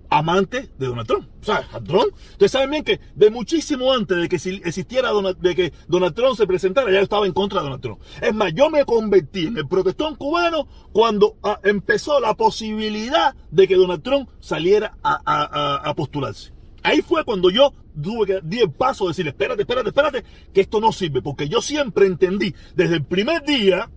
amante 0.10 0.70
de 0.78 0.88
Donald 0.88 1.08
Trump. 1.08 1.28
O 1.42 1.46
sea, 1.46 1.68
Trump, 1.86 2.14
ustedes 2.32 2.52
saben 2.52 2.72
bien 2.72 2.84
que 2.84 3.00
de 3.16 3.30
muchísimo 3.30 3.92
antes 3.92 4.18
de 4.18 4.30
que 4.30 4.36
existiera 4.36 5.10
Donald, 5.10 5.38
de 5.40 5.56
que 5.56 5.74
Donald 5.88 6.16
Trump 6.16 6.36
se 6.36 6.48
presentara, 6.48 6.92
ya 6.92 7.00
estaba 7.00 7.26
en 7.26 7.34
contra 7.34 7.60
de 7.60 7.66
Donald 7.66 7.82
Trump. 7.82 8.02
Es 8.22 8.34
más, 8.34 8.54
yo 8.54 8.70
me 8.70 8.86
convertí 8.86 9.48
en 9.48 9.58
el 9.58 9.68
protestón 9.68 10.16
cubano 10.16 10.68
cuando 10.92 11.36
ah, 11.44 11.60
empezó 11.64 12.20
la 12.20 12.34
posibilidad 12.36 13.36
de 13.52 13.68
que 13.68 13.76
Donald 13.76 14.04
Trump 14.04 14.30
saliera 14.40 14.98
a, 15.04 15.94
postularse. 15.96 16.54
Ahí 16.84 17.02
fue 17.02 17.24
cuando 17.24 17.50
yo 17.50 17.74
tuve 18.02 18.28
que 18.28 18.40
di 18.44 18.60
el 18.60 18.72
paso 18.72 19.06
de 19.06 19.10
decir, 19.10 19.28
espérate, 19.28 19.64
espérate, 19.64 19.90
espérate, 19.90 20.24
que 20.54 20.62
esto 20.62 20.80
no 20.80 20.92
sirve, 20.92 21.22
porque 21.22 21.50
yo 21.50 21.62
siempre 21.62 22.06
entendí 22.06 22.54
desde 22.76 22.96
el 22.96 23.04
primer 23.04 23.44
día 23.44 23.90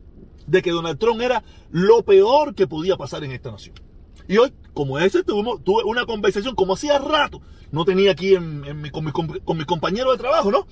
de 0.47 0.63
que 0.63 0.71
Donald 0.71 0.99
Trump 0.99 1.21
era 1.21 1.45
lo 1.71 2.03
peor 2.03 2.55
que 2.55 2.67
podía 2.67 2.97
pasar 2.97 3.23
en 3.23 3.33
esta 3.33 3.51
nación. 3.51 3.75
Y 4.31 4.39
hoy, 4.39 4.53
como 4.75 4.97
ese, 5.01 5.25
tuvimos, 5.25 5.65
tuve 5.65 5.83
una 5.83 6.07
conversación 6.07 6.55
como 6.55 6.75
hacía 6.75 7.01
rato, 7.01 7.43
no 7.73 7.85
tenía 7.85 8.13
aquí 8.13 8.37
con, 8.93 9.05
mi, 9.05 9.11
con, 9.11 9.65
compañero 9.65 10.13
de 10.13 10.19
trabajo, 10.19 10.53
¿no? 10.53 10.69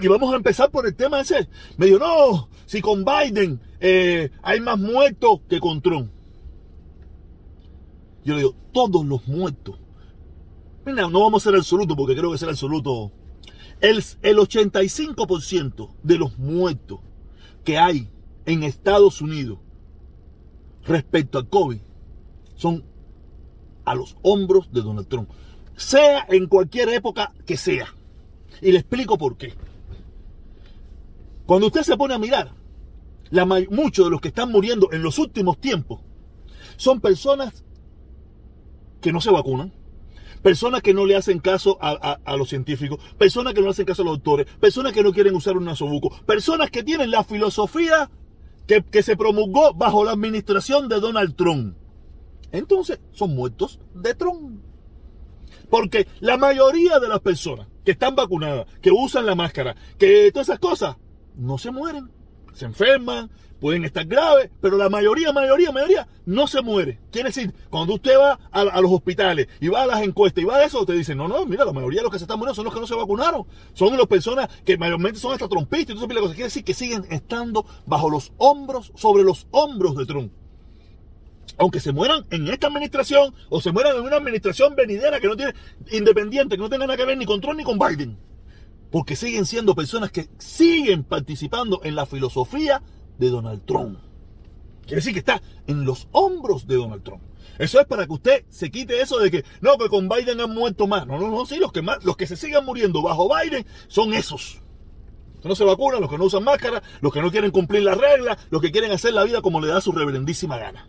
Y 0.00 0.08
vamos 0.08 0.32
a 0.32 0.36
empezar 0.36 0.68
por 0.68 0.84
el 0.84 0.96
tema 0.96 1.20
ese. 1.20 1.48
Me 1.76 1.86
dijo, 1.86 2.00
no, 2.00 2.48
si 2.66 2.80
con 2.80 3.04
Biden 3.04 3.60
eh, 3.78 4.30
hay 4.42 4.58
más 4.58 4.76
muertos 4.76 5.42
que 5.48 5.60
con 5.60 5.80
Trump. 5.80 6.10
Yo 8.24 8.34
le 8.34 8.40
digo, 8.40 8.56
todos 8.72 9.06
los 9.06 9.28
muertos. 9.28 9.78
Mira, 10.84 11.08
no 11.08 11.20
vamos 11.20 11.46
a 11.46 11.50
ser 11.50 11.56
absoluto 11.56 11.94
porque 11.94 12.16
creo 12.16 12.32
que 12.32 12.38
será 12.38 12.50
absoluto. 12.50 13.12
El, 13.80 14.02
el 14.22 14.36
85% 14.36 15.94
de 16.02 16.18
los 16.18 16.36
muertos 16.38 16.98
que 17.62 17.78
hay 17.78 18.10
en 18.46 18.64
Estados 18.64 19.20
Unidos 19.20 19.60
respecto 20.84 21.38
al 21.38 21.48
COVID 21.48 21.87
son 22.58 22.84
a 23.84 23.94
los 23.94 24.16
hombros 24.22 24.70
de 24.72 24.82
Donald 24.82 25.08
Trump. 25.08 25.30
Sea 25.76 26.26
en 26.28 26.46
cualquier 26.46 26.90
época 26.90 27.32
que 27.46 27.56
sea. 27.56 27.94
Y 28.60 28.72
le 28.72 28.80
explico 28.80 29.16
por 29.16 29.38
qué. 29.38 29.54
Cuando 31.46 31.68
usted 31.68 31.82
se 31.82 31.96
pone 31.96 32.14
a 32.14 32.18
mirar, 32.18 32.52
la, 33.30 33.46
muchos 33.46 34.06
de 34.06 34.10
los 34.10 34.20
que 34.20 34.28
están 34.28 34.50
muriendo 34.50 34.92
en 34.92 35.02
los 35.02 35.18
últimos 35.18 35.58
tiempos 35.58 36.00
son 36.76 37.00
personas 37.00 37.64
que 39.00 39.12
no 39.12 39.20
se 39.20 39.30
vacunan, 39.30 39.72
personas 40.42 40.82
que 40.82 40.92
no 40.92 41.06
le 41.06 41.14
hacen 41.14 41.38
caso 41.38 41.78
a, 41.80 42.18
los 42.36 42.48
científicos, 42.48 42.98
personas 43.16 43.54
que 43.54 43.62
no 43.62 43.70
hacen 43.70 43.86
caso 43.86 44.02
a 44.02 44.06
los 44.06 44.14
doctores, 44.16 44.46
personas 44.60 44.92
que 44.92 45.02
no 45.02 45.12
quieren 45.12 45.34
usar 45.36 45.56
un 45.56 45.64
nasobuco, 45.64 46.10
personas 46.26 46.70
que 46.70 46.82
tienen 46.82 47.12
la 47.12 47.22
filosofía 47.22 48.10
que, 48.66 48.82
que 48.82 49.02
se 49.02 49.16
promulgó 49.16 49.72
bajo 49.74 50.04
la 50.04 50.12
administración 50.12 50.88
de 50.88 51.00
Donald 51.00 51.36
Trump 51.36 51.76
entonces 52.52 53.00
son 53.12 53.34
muertos 53.34 53.80
de 53.94 54.14
Trump. 54.14 54.62
Porque 55.70 56.06
la 56.20 56.36
mayoría 56.36 56.98
de 56.98 57.08
las 57.08 57.20
personas 57.20 57.66
que 57.84 57.92
están 57.92 58.14
vacunadas, 58.14 58.66
que 58.80 58.90
usan 58.90 59.26
la 59.26 59.34
máscara, 59.34 59.76
que 59.98 60.30
todas 60.32 60.48
esas 60.48 60.58
cosas, 60.58 60.96
no 61.36 61.58
se 61.58 61.70
mueren. 61.70 62.10
Se 62.54 62.64
enferman, 62.64 63.30
pueden 63.60 63.84
estar 63.84 64.04
graves, 64.04 64.50
pero 64.60 64.76
la 64.76 64.88
mayoría, 64.88 65.32
mayoría, 65.32 65.70
mayoría 65.70 66.08
no 66.26 66.46
se 66.46 66.62
muere. 66.62 66.98
Quiere 67.10 67.28
decir, 67.28 67.54
cuando 67.70 67.94
usted 67.94 68.18
va 68.18 68.38
a, 68.50 68.80
los 68.80 68.90
hospitales 68.90 69.48
y 69.60 69.68
va 69.68 69.82
a 69.82 69.86
las 69.86 70.02
encuestas 70.02 70.42
y 70.42 70.46
va 70.46 70.56
a 70.56 70.64
eso, 70.64 70.84
te 70.84 70.92
dicen, 70.94 71.18
no, 71.18 71.28
no, 71.28 71.44
mira, 71.46 71.64
la 71.64 71.72
mayoría 71.72 72.00
de 72.00 72.04
los 72.04 72.12
que 72.12 72.18
se 72.18 72.24
están 72.24 72.38
muriendo 72.38 72.54
son 72.54 72.64
los 72.64 72.74
que 72.74 72.80
no 72.80 72.86
se 72.86 72.94
vacunaron. 72.94 73.46
Son 73.74 73.96
las 73.96 74.06
personas 74.06 74.48
que 74.64 74.76
mayormente 74.76 75.20
son 75.20 75.32
hasta 75.32 75.48
trompistas 75.48 75.96
y 75.96 75.98
todo 75.98 76.08
cosas. 76.08 76.34
Quiere 76.34 76.44
decir 76.44 76.64
que 76.64 76.74
siguen 76.74 77.06
estando 77.10 77.64
bajo 77.86 78.10
los 78.10 78.32
hombros, 78.38 78.92
sobre 78.96 79.22
los 79.22 79.46
hombros 79.50 79.96
de 79.96 80.06
Trump 80.06 80.32
aunque 81.56 81.80
se 81.80 81.92
mueran 81.92 82.26
en 82.30 82.48
esta 82.48 82.66
administración 82.66 83.34
o 83.48 83.60
se 83.60 83.72
mueran 83.72 83.96
en 83.96 84.02
una 84.02 84.16
administración 84.16 84.74
venidera 84.76 85.20
que 85.20 85.28
no 85.28 85.36
tiene 85.36 85.54
independiente, 85.90 86.56
que 86.56 86.62
no 86.62 86.68
tenga 86.68 86.86
nada 86.86 86.96
que 86.96 87.04
ver 87.04 87.16
ni 87.16 87.26
con 87.26 87.40
Trump 87.40 87.58
ni 87.58 87.64
con 87.64 87.78
Biden. 87.78 88.18
Porque 88.90 89.16
siguen 89.16 89.46
siendo 89.46 89.74
personas 89.74 90.10
que 90.10 90.28
siguen 90.38 91.04
participando 91.04 91.80
en 91.84 91.94
la 91.94 92.06
filosofía 92.06 92.82
de 93.18 93.30
Donald 93.30 93.64
Trump. 93.66 93.98
Quiere 94.82 94.96
decir 94.96 95.12
que 95.12 95.18
está 95.18 95.42
en 95.66 95.84
los 95.84 96.08
hombros 96.12 96.66
de 96.66 96.76
Donald 96.76 97.02
Trump. 97.02 97.22
Eso 97.58 97.80
es 97.80 97.86
para 97.86 98.06
que 98.06 98.12
usted 98.12 98.44
se 98.48 98.70
quite 98.70 99.00
eso 99.00 99.18
de 99.18 99.30
que 99.30 99.44
no, 99.60 99.76
que 99.76 99.88
con 99.88 100.08
Biden 100.08 100.40
han 100.40 100.54
muerto 100.54 100.86
más. 100.86 101.06
No, 101.06 101.18
no, 101.18 101.28
no, 101.28 101.44
sí, 101.44 101.58
los 101.58 101.72
que 101.72 101.82
más, 101.82 102.04
los 102.04 102.16
que 102.16 102.26
se 102.26 102.36
sigan 102.36 102.64
muriendo 102.64 103.02
bajo 103.02 103.28
Biden 103.28 103.66
son 103.88 104.14
esos. 104.14 104.62
Los 105.34 105.42
que 105.42 105.48
no 105.48 105.54
se 105.54 105.64
vacunan, 105.64 106.00
los 106.00 106.08
que 106.08 106.18
no 106.18 106.24
usan 106.24 106.44
máscara, 106.44 106.82
los 107.00 107.12
que 107.12 107.20
no 107.20 107.30
quieren 107.30 107.50
cumplir 107.50 107.82
las 107.82 107.98
reglas, 107.98 108.38
los 108.50 108.62
que 108.62 108.72
quieren 108.72 108.92
hacer 108.92 109.12
la 109.12 109.24
vida 109.24 109.42
como 109.42 109.60
le 109.60 109.68
da 109.68 109.80
su 109.80 109.92
reverendísima 109.92 110.56
gana. 110.56 110.88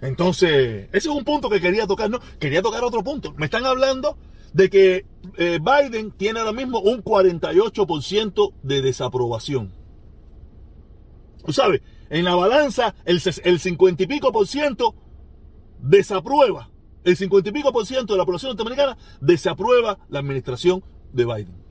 Entonces, 0.00 0.88
ese 0.92 1.08
es 1.08 1.14
un 1.14 1.24
punto 1.24 1.48
que 1.48 1.60
quería 1.60 1.86
tocar, 1.86 2.10
¿no? 2.10 2.20
Quería 2.38 2.62
tocar 2.62 2.84
otro 2.84 3.02
punto. 3.02 3.32
Me 3.36 3.46
están 3.46 3.64
hablando 3.64 4.16
de 4.52 4.70
que 4.70 5.06
eh, 5.36 5.58
Biden 5.60 6.12
tiene 6.12 6.40
ahora 6.40 6.52
mismo 6.52 6.80
un 6.80 7.02
48% 7.02 8.52
de 8.62 8.82
desaprobación. 8.82 9.72
Tú 11.44 11.52
sabes, 11.52 11.82
en 12.10 12.24
la 12.24 12.34
balanza 12.34 12.94
el, 13.04 13.20
el 13.44 13.60
50 13.60 14.02
y 14.02 14.06
pico 14.06 14.32
por 14.32 14.46
ciento 14.46 14.94
desaprueba. 15.80 16.70
El 17.04 17.16
50 17.16 17.50
y 17.50 17.52
pico 17.52 17.72
por 17.72 17.86
ciento 17.86 18.14
de 18.14 18.18
la 18.18 18.24
población 18.24 18.50
norteamericana 18.50 18.96
desaprueba 19.20 19.98
la 20.08 20.18
administración 20.18 20.82
de 21.12 21.24
Biden. 21.24 21.66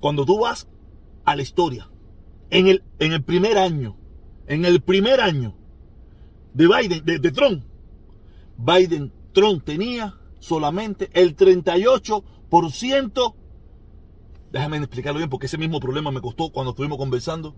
Cuando 0.00 0.24
tú 0.24 0.40
vas 0.40 0.68
a 1.24 1.36
la 1.36 1.42
historia, 1.42 1.90
en 2.50 2.68
el, 2.68 2.82
en 2.98 3.12
el 3.12 3.22
primer 3.22 3.58
año, 3.58 3.96
en 4.46 4.64
el 4.64 4.80
primer 4.80 5.20
año 5.20 5.54
de 6.54 6.66
Biden, 6.68 7.04
de, 7.04 7.32
Trump, 7.32 7.62
Biden, 8.56 9.12
Trump 9.32 9.62
tenía 9.64 10.14
solamente 10.38 11.10
el 11.12 11.36
38%, 11.36 13.34
déjame 14.52 14.76
explicarlo 14.78 15.18
bien 15.18 15.28
porque 15.28 15.46
ese 15.46 15.58
mismo 15.58 15.80
problema 15.80 16.12
me 16.12 16.20
costó 16.20 16.50
cuando 16.50 16.70
estuvimos 16.70 16.96
conversando, 16.96 17.54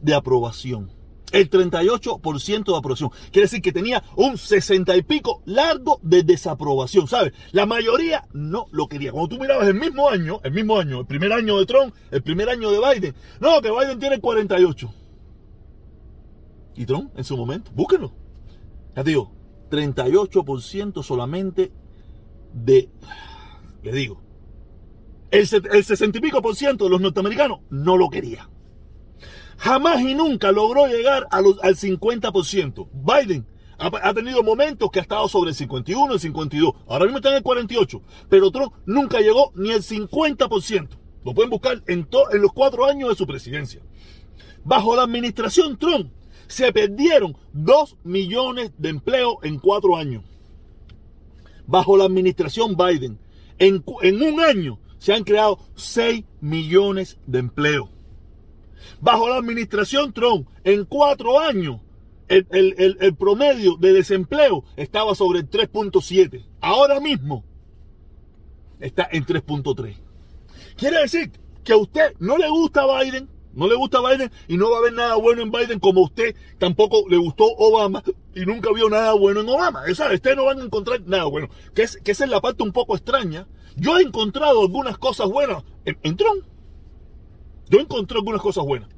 de 0.00 0.14
aprobación. 0.14 0.90
El 1.30 1.50
38% 1.50 2.64
de 2.64 2.78
aprobación. 2.78 3.10
Quiere 3.30 3.42
decir 3.44 3.60
que 3.60 3.70
tenía 3.70 4.02
un 4.16 4.38
60 4.38 4.96
y 4.96 5.02
pico 5.02 5.42
largo 5.44 6.00
de 6.02 6.22
desaprobación, 6.22 7.06
¿sabes? 7.06 7.34
La 7.52 7.66
mayoría 7.66 8.26
no 8.32 8.68
lo 8.70 8.88
quería. 8.88 9.12
Cuando 9.12 9.36
tú 9.36 9.38
mirabas 9.38 9.68
el 9.68 9.74
mismo 9.74 10.08
año, 10.08 10.40
el 10.42 10.52
mismo 10.52 10.78
año, 10.78 11.00
el 11.00 11.06
primer 11.06 11.34
año 11.34 11.58
de 11.58 11.66
Trump, 11.66 11.94
el 12.10 12.22
primer 12.22 12.48
año 12.48 12.70
de 12.70 12.78
Biden, 12.78 13.14
no, 13.40 13.60
que 13.60 13.70
Biden 13.70 13.98
tiene 13.98 14.20
48 14.20 14.90
y 16.78 16.86
Trump 16.86 17.12
en 17.16 17.24
su 17.24 17.36
momento. 17.36 17.70
Búsquenlo. 17.74 18.12
Ya 18.96 19.02
digo, 19.02 19.32
38% 19.70 21.02
solamente 21.02 21.72
de, 22.52 22.88
le 23.82 23.92
digo, 23.92 24.20
el, 25.30 25.48
el 25.72 25.84
60 25.84 26.18
y 26.18 26.20
pico 26.20 26.40
por 26.40 26.56
ciento 26.56 26.84
de 26.84 26.90
los 26.90 27.00
norteamericanos 27.00 27.60
no 27.68 27.96
lo 27.96 28.08
quería. 28.08 28.48
Jamás 29.58 30.00
y 30.00 30.14
nunca 30.14 30.52
logró 30.52 30.86
llegar 30.86 31.26
al 31.30 31.44
50%. 31.44 32.88
Biden 32.92 33.44
ha, 33.78 34.14
tenido 34.14 34.42
momentos 34.44 34.88
que 34.90 35.00
ha 35.00 35.02
estado 35.02 35.28
sobre 35.28 35.50
el 35.50 35.56
51, 35.56 36.14
el 36.14 36.20
52. 36.20 36.72
Ahora 36.86 37.04
mismo 37.04 37.18
está 37.18 37.30
en 37.30 37.36
el 37.36 37.42
48. 37.42 38.00
Pero 38.28 38.52
Trump 38.52 38.72
nunca 38.86 39.18
llegó 39.18 39.52
ni 39.56 39.72
al 39.72 39.82
50%. 39.82 40.88
Lo 41.24 41.34
pueden 41.34 41.50
buscar 41.50 41.82
en 41.88 42.06
los 42.40 42.52
cuatro 42.52 42.86
años 42.86 43.08
de 43.08 43.16
su 43.16 43.26
presidencia. 43.26 43.82
Bajo 44.64 44.94
la 44.94 45.02
administración 45.02 45.76
Trump, 45.76 46.12
se 46.48 46.72
perdieron 46.72 47.36
2 47.52 47.96
millones 48.04 48.72
de 48.78 48.88
empleos 48.88 49.36
en 49.42 49.58
cuatro 49.58 49.96
años. 49.96 50.24
Bajo 51.66 51.96
la 51.96 52.04
administración 52.04 52.76
Biden, 52.76 53.18
en, 53.58 53.84
un 54.22 54.40
año 54.40 54.80
se 54.98 55.12
han 55.12 55.24
creado 55.24 55.58
6 55.76 56.24
millones 56.40 57.18
de 57.26 57.38
empleos. 57.40 57.90
Bajo 59.00 59.28
la 59.28 59.36
administración 59.36 60.12
Trump, 60.12 60.48
en 60.64 60.84
cuatro 60.84 61.38
años, 61.38 61.80
el, 62.28 62.46
el 63.00 63.14
promedio 63.14 63.76
de 63.76 63.92
desempleo 63.92 64.64
estaba 64.76 65.14
sobre 65.14 65.40
el 65.40 65.50
3.7. 65.50 66.44
Ahora 66.60 67.00
mismo 67.00 67.44
está 68.80 69.08
en 69.10 69.24
3.3. 69.24 69.96
Quiere 70.76 71.00
decir 71.00 71.32
que 71.64 71.72
a 71.72 71.76
usted 71.76 72.14
no 72.18 72.38
le 72.38 72.48
gusta 72.48 72.86
Biden, 73.00 73.28
no 73.58 73.66
le 73.66 73.74
gusta 73.74 74.00
Biden 74.00 74.30
y 74.46 74.56
no 74.56 74.70
va 74.70 74.76
a 74.76 74.78
haber 74.78 74.92
nada 74.92 75.16
bueno 75.16 75.42
en 75.42 75.50
Biden 75.50 75.80
como 75.80 76.02
usted 76.02 76.36
tampoco 76.58 77.04
le 77.08 77.16
gustó 77.16 77.44
Obama 77.44 78.04
y 78.32 78.46
nunca 78.46 78.72
vio 78.72 78.88
nada 78.88 79.14
bueno 79.14 79.40
en 79.40 79.48
Obama. 79.48 79.82
Esa, 79.88 80.12
ustedes 80.12 80.36
no 80.36 80.44
van 80.44 80.60
a 80.60 80.64
encontrar 80.64 81.00
nada 81.06 81.24
bueno. 81.24 81.48
Que, 81.74 81.82
es, 81.82 81.96
que 81.96 82.12
esa 82.12 82.24
es 82.24 82.30
la 82.30 82.40
parte 82.40 82.62
un 82.62 82.70
poco 82.70 82.94
extraña. 82.94 83.48
Yo 83.74 83.98
he 83.98 84.02
encontrado 84.02 84.62
algunas 84.62 84.96
cosas 84.96 85.28
buenas 85.28 85.64
en, 85.84 86.16
Trump. 86.16 86.44
Yo 87.68 87.80
encontré 87.80 88.18
algunas 88.18 88.40
cosas 88.40 88.64
buenas. 88.64 88.88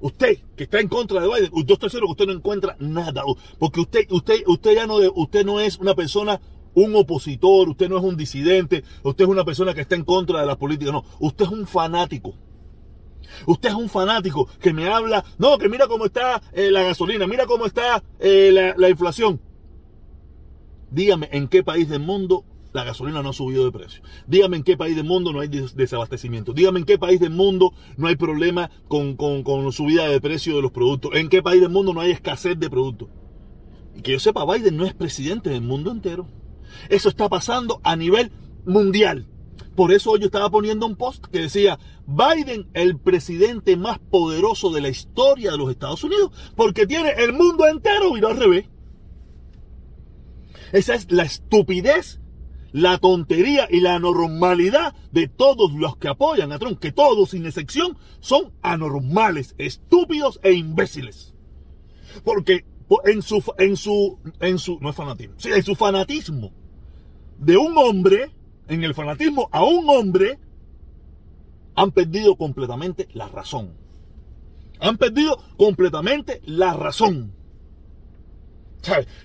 Usted 0.00 0.38
que 0.56 0.64
está 0.64 0.78
en 0.78 0.86
contra 0.86 1.20
de 1.20 1.26
Biden, 1.26 1.50
yo 1.66 1.74
estoy 1.74 1.90
seguro 1.90 2.08
que 2.08 2.12
usted 2.22 2.26
no 2.26 2.32
encuentra 2.32 2.76
nada, 2.78 3.24
porque 3.58 3.80
usted, 3.80 4.06
usted, 4.10 4.42
usted 4.46 4.74
ya 4.74 4.86
no, 4.86 4.98
usted 5.14 5.44
no 5.44 5.58
es 5.58 5.78
una 5.78 5.96
persona, 5.96 6.40
un 6.74 6.94
opositor, 6.94 7.68
usted 7.68 7.88
no 7.88 7.98
es 7.98 8.04
un 8.04 8.16
disidente, 8.16 8.84
usted 9.02 9.24
es 9.24 9.30
una 9.30 9.44
persona 9.44 9.74
que 9.74 9.80
está 9.80 9.96
en 9.96 10.04
contra 10.04 10.40
de 10.40 10.46
la 10.46 10.56
política, 10.56 10.92
no, 10.92 11.04
usted 11.18 11.44
es 11.44 11.50
un 11.50 11.66
fanático. 11.66 12.34
Usted 13.46 13.70
es 13.70 13.74
un 13.74 13.88
fanático 13.88 14.48
que 14.60 14.72
me 14.72 14.88
habla, 14.88 15.24
no, 15.38 15.58
que 15.58 15.68
mira 15.68 15.86
cómo 15.86 16.06
está 16.06 16.42
eh, 16.52 16.70
la 16.70 16.82
gasolina, 16.82 17.26
mira 17.26 17.46
cómo 17.46 17.66
está 17.66 18.02
eh, 18.18 18.50
la, 18.52 18.74
la 18.76 18.88
inflación. 18.88 19.40
Dígame 20.90 21.28
en 21.32 21.48
qué 21.48 21.62
país 21.62 21.88
del 21.88 22.00
mundo 22.00 22.44
la 22.72 22.84
gasolina 22.84 23.22
no 23.22 23.30
ha 23.30 23.32
subido 23.32 23.64
de 23.64 23.72
precio. 23.72 24.02
Dígame 24.26 24.56
en 24.56 24.62
qué 24.62 24.76
país 24.76 24.96
del 24.96 25.04
mundo 25.04 25.32
no 25.32 25.40
hay 25.40 25.48
desabastecimiento. 25.48 26.52
Dígame 26.52 26.80
en 26.80 26.86
qué 26.86 26.98
país 26.98 27.20
del 27.20 27.30
mundo 27.30 27.72
no 27.96 28.08
hay 28.08 28.16
problema 28.16 28.70
con, 28.88 29.16
con, 29.16 29.72
subida 29.72 30.08
de 30.08 30.20
precio 30.20 30.56
de 30.56 30.62
los 30.62 30.72
productos. 30.72 31.12
En 31.14 31.28
qué 31.28 31.42
país 31.42 31.60
del 31.60 31.70
mundo 31.70 31.92
no 31.92 32.00
hay 32.00 32.10
escasez 32.10 32.58
de 32.58 32.70
productos. 32.70 33.08
Y 33.94 34.00
que 34.00 34.12
yo 34.12 34.20
sepa, 34.20 34.46
Biden 34.46 34.76
no 34.76 34.86
es 34.86 34.94
presidente 34.94 35.50
del 35.50 35.62
mundo 35.62 35.90
entero. 35.90 36.26
Eso 36.88 37.08
está 37.08 37.28
pasando 37.28 37.80
a 37.84 37.94
nivel 37.96 38.32
mundial. 38.64 39.26
Por 39.74 39.92
eso 39.92 40.16
yo 40.16 40.26
estaba 40.26 40.50
poniendo 40.50 40.86
un 40.86 40.96
post 40.96 41.24
que 41.26 41.40
decía, 41.40 41.78
Biden, 42.06 42.68
el 42.74 42.98
presidente 42.98 43.76
más 43.76 43.98
poderoso 43.98 44.70
de 44.70 44.80
la 44.80 44.88
historia 44.88 45.52
de 45.52 45.58
los 45.58 45.70
Estados 45.70 46.04
Unidos, 46.04 46.30
porque 46.56 46.86
tiene 46.86 47.10
el 47.18 47.32
mundo 47.32 47.66
entero 47.66 48.16
y 48.16 48.24
al 48.24 48.36
revés. 48.36 48.66
Esa 50.72 50.94
es 50.94 51.10
la 51.10 51.24
estupidez 51.24 52.22
la 52.72 52.98
tontería 52.98 53.68
y 53.70 53.80
la 53.80 53.94
anormalidad 53.94 54.94
de 55.12 55.28
todos 55.28 55.72
los 55.72 55.96
que 55.96 56.08
apoyan 56.08 56.52
a 56.52 56.58
Trump, 56.58 56.78
que 56.78 56.92
todos 56.92 57.30
sin 57.30 57.46
excepción 57.46 57.98
son 58.20 58.52
anormales, 58.62 59.54
estúpidos 59.58 60.40
e 60.42 60.52
imbéciles. 60.52 61.34
Porque 62.24 62.64
en 63.04 63.22
su, 63.22 63.42
en 63.58 63.76
su, 63.76 64.18
en 64.40 64.58
su, 64.58 64.78
no 64.80 64.90
es 64.90 64.96
fanatismo, 64.96 65.36
en 65.44 65.62
su 65.62 65.74
fanatismo 65.74 66.52
de 67.38 67.56
un 67.56 67.76
hombre, 67.76 68.30
en 68.68 68.84
el 68.84 68.94
fanatismo 68.94 69.48
a 69.52 69.64
un 69.64 69.88
hombre, 69.88 70.38
han 71.74 71.90
perdido 71.90 72.36
completamente 72.36 73.08
la 73.12 73.28
razón. 73.28 73.72
Han 74.80 74.98
perdido 74.98 75.38
completamente 75.56 76.40
la 76.44 76.74
razón. 76.74 77.32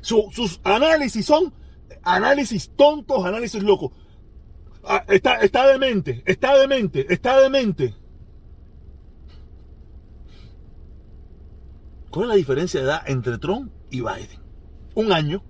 sus 0.02 0.62
análisis 0.64 1.26
son 1.26 1.54
análisis 2.04 2.70
tontos, 2.76 3.26
análisis 3.26 3.62
locos. 3.64 3.92
Ah, 4.84 5.04
está, 5.08 5.42
está 5.42 5.68
demente, 5.68 6.24
está 6.26 6.58
demente, 6.58 7.12
está 7.14 7.42
demente. 7.42 7.96
¿Cuál 12.10 12.26
es 12.26 12.30
la 12.30 12.36
diferencia 12.36 12.80
de 12.80 12.86
edad 12.86 13.02
entre 13.06 13.38
Trump 13.38 13.72
y 13.92 14.00
Biden? 14.00 14.42
Un 14.96 15.12
año. 15.12 15.44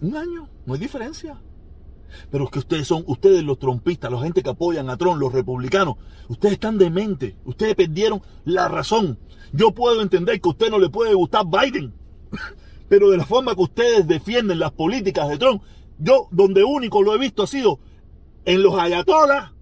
Un 0.00 0.16
año, 0.16 0.48
no 0.66 0.74
hay 0.74 0.80
diferencia. 0.80 1.40
Pero 2.30 2.44
es 2.44 2.50
que 2.50 2.60
ustedes 2.60 2.86
son, 2.86 3.04
ustedes 3.06 3.42
los 3.42 3.58
trompistas, 3.58 4.10
la 4.10 4.20
gente 4.20 4.42
que 4.42 4.50
apoyan 4.50 4.88
a 4.88 4.96
Trump, 4.96 5.20
los 5.20 5.32
republicanos, 5.32 5.96
ustedes 6.28 6.54
están 6.54 6.78
demente, 6.78 7.36
ustedes 7.44 7.74
perdieron 7.74 8.22
la 8.44 8.68
razón. 8.68 9.18
Yo 9.52 9.72
puedo 9.72 10.00
entender 10.02 10.40
que 10.40 10.48
a 10.48 10.52
usted 10.52 10.70
no 10.70 10.78
le 10.78 10.88
puede 10.88 11.14
gustar 11.14 11.44
Biden, 11.46 11.92
pero 12.88 13.10
de 13.10 13.18
la 13.18 13.26
forma 13.26 13.54
que 13.54 13.62
ustedes 13.62 14.06
defienden 14.06 14.58
las 14.58 14.72
políticas 14.72 15.28
de 15.28 15.38
Trump, 15.38 15.62
yo 15.98 16.28
donde 16.30 16.64
único 16.64 17.02
lo 17.02 17.14
he 17.14 17.18
visto 17.18 17.42
ha 17.42 17.46
sido 17.46 17.80
en 18.44 18.62
los 18.62 18.78
ayatolas 18.78 19.52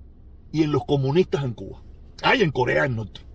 y 0.53 0.63
en 0.63 0.73
los 0.73 0.85
comunistas 0.85 1.45
en 1.45 1.55
Cuba. 1.55 1.83
Hay 2.23 2.43
en 2.43 2.51
Corea 2.51 2.83
del 2.83 2.97
Norte. 2.97 3.26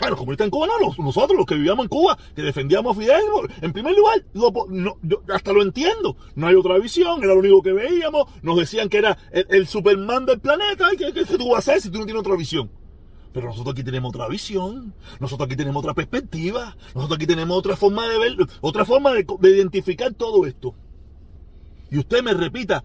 Ah, 0.00 0.10
los 0.10 0.18
comunistas 0.18 0.44
en 0.44 0.50
Cuba 0.50 0.66
no, 0.66 1.04
nosotros 1.04 1.36
los 1.36 1.46
que 1.46 1.54
vivíamos 1.54 1.84
en 1.84 1.88
Cuba, 1.88 2.18
que 2.34 2.42
defendíamos 2.42 2.96
a 2.96 3.00
Fidel, 3.00 3.22
en 3.62 3.72
primer 3.72 3.94
lugar, 3.94 4.24
hasta 5.32 5.52
lo 5.52 5.62
entiendo, 5.62 6.16
no 6.34 6.46
hay 6.46 6.54
otra 6.54 6.78
visión, 6.78 7.22
era 7.22 7.32
lo 7.32 7.40
único 7.40 7.62
que 7.62 7.72
veíamos, 7.72 8.26
nos 8.42 8.58
decían 8.58 8.88
que 8.88 8.98
era 8.98 9.16
el, 9.30 9.66
Superman 9.66 10.26
del 10.26 10.38
planeta, 10.38 10.88
¿qué, 10.98 11.12
qué, 11.12 11.24
qué 11.24 11.38
tú 11.38 11.50
vas 11.50 11.68
a 11.68 11.72
hacer 11.72 11.82
si 11.82 11.90
tú 11.90 11.98
no 11.98 12.04
tienes 12.04 12.20
otra 12.20 12.36
visión? 12.36 12.70
Pero 13.36 13.48
nosotros 13.48 13.74
aquí 13.74 13.84
tenemos 13.84 14.08
otra 14.08 14.28
visión, 14.28 14.94
nosotros 15.20 15.46
aquí 15.46 15.56
tenemos 15.56 15.82
otra 15.82 15.92
perspectiva, 15.92 16.74
nosotros 16.94 17.16
aquí 17.16 17.26
tenemos 17.26 17.58
otra 17.58 17.76
forma 17.76 18.08
de 18.08 18.18
ver, 18.18 18.36
otra 18.62 18.86
forma 18.86 19.12
de, 19.12 19.26
identificar 19.50 20.14
todo 20.14 20.46
esto. 20.46 20.74
Y 21.90 21.98
usted 21.98 22.22
me 22.22 22.32
repita 22.32 22.82